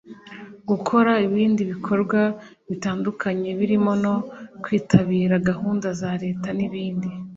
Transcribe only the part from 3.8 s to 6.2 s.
no kwitabira gahunda za